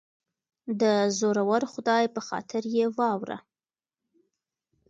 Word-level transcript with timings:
دزورور 0.81 1.61
خدای 1.73 2.05
په 2.15 2.21
خاطر 2.27 2.61
یه 2.77 2.87
واوره 2.97 3.37